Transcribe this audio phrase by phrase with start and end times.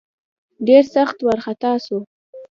[0.67, 1.97] ډېر سخت وارخطا سو.